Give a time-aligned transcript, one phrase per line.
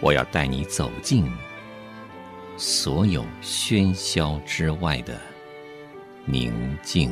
[0.00, 1.30] 我要带你走进
[2.56, 5.18] 所有喧嚣之外的
[6.24, 7.10] 宁静。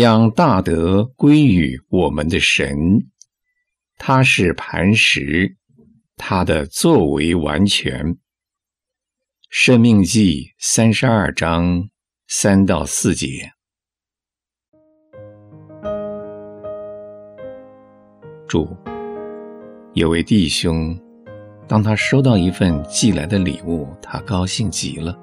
[0.00, 2.70] 将大德归于我们的神，
[3.96, 5.56] 他是磐石，
[6.16, 8.16] 他的作为完全。
[9.50, 11.88] 生命记三十二章
[12.28, 13.50] 三到四节。
[18.46, 18.68] 注：
[19.94, 20.96] 有位弟兄，
[21.66, 25.18] 当他收到一份寄来的礼物，他高兴极了。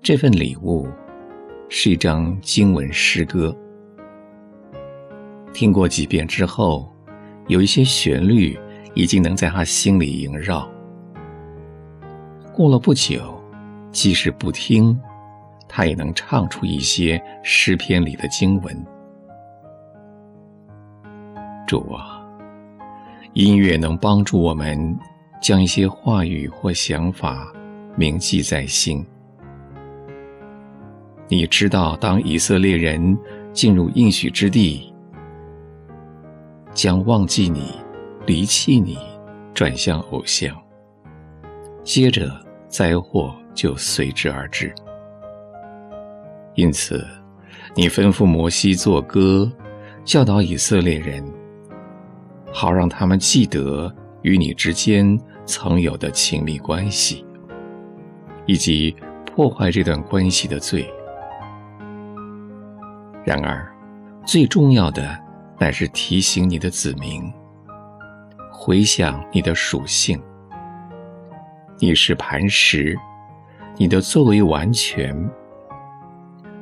[0.00, 0.88] 这份礼物。
[1.68, 3.54] 是一张经文诗歌，
[5.52, 6.90] 听过几遍之后，
[7.46, 8.58] 有一些旋律
[8.94, 10.68] 已经能在他心里萦绕。
[12.54, 13.38] 过了不久，
[13.92, 14.98] 即使不听，
[15.68, 18.86] 他也能唱出一些诗篇里的经文。
[21.66, 22.26] 主啊，
[23.34, 24.98] 音乐能帮助我们
[25.42, 27.52] 将一些话语或想法
[27.94, 29.06] 铭记在心。
[31.30, 33.16] 你知道，当以色列人
[33.52, 34.90] 进入应许之地，
[36.72, 37.74] 将忘记你、
[38.26, 38.96] 离弃你，
[39.52, 40.56] 转向偶像，
[41.84, 42.30] 接着
[42.66, 44.74] 灾祸就随之而至。
[46.54, 47.06] 因此，
[47.74, 49.52] 你吩咐摩西作歌，
[50.04, 51.22] 教导以色列人，
[52.50, 57.22] 好让他们记得与你之间曾有的亲密关系，
[58.46, 58.96] 以及
[59.26, 60.90] 破坏这段关系的罪。
[63.28, 63.70] 然而，
[64.24, 65.14] 最重要的
[65.58, 67.30] 乃是提醒你的子民，
[68.50, 70.18] 回想你的属性。
[71.78, 72.98] 你是磐石，
[73.76, 75.14] 你的作为完全，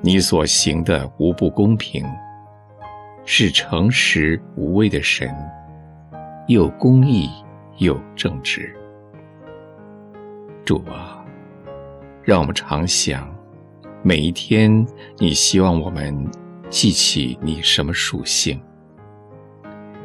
[0.00, 2.04] 你所行的无不公平，
[3.24, 5.32] 是诚实无畏的神，
[6.48, 7.30] 又公义
[7.76, 8.74] 又正直。
[10.64, 11.24] 主啊，
[12.24, 13.32] 让我们常想，
[14.02, 14.84] 每一天，
[15.18, 16.28] 你希望我们。
[16.68, 18.60] 记起你什么属性？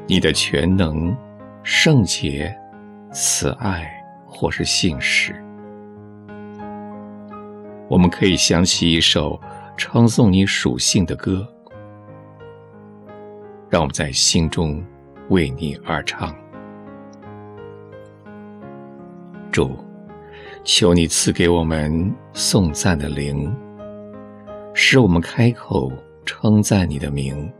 [0.07, 1.15] 你的全能、
[1.63, 2.55] 圣洁、
[3.11, 3.89] 慈爱，
[4.25, 5.33] 或是信实。
[7.89, 9.39] 我们可以想起一首
[9.75, 11.47] 称颂你属性的歌，
[13.69, 14.83] 让我们在心中
[15.29, 16.33] 为你而唱。
[19.51, 19.75] 主，
[20.63, 23.53] 求你赐给我们颂赞的灵，
[24.73, 25.91] 使我们开口。
[26.25, 27.51] 称赞你的名，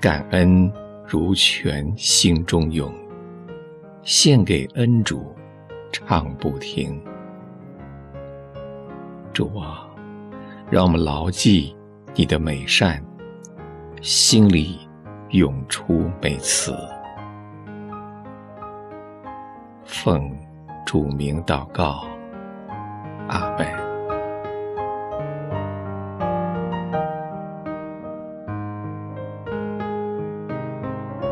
[0.00, 0.72] 感恩
[1.06, 2.92] 如泉心中涌，
[4.02, 5.34] 献给恩主
[5.92, 7.02] 唱不停。
[9.32, 9.88] 主啊，
[10.68, 11.74] 让我们牢记
[12.14, 13.02] 你的美善，
[14.02, 14.78] 心里
[15.30, 16.76] 涌出美词。
[19.84, 20.30] 奉
[20.86, 22.04] 主名祷告，